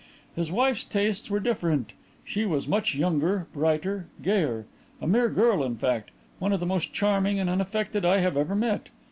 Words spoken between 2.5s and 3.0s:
much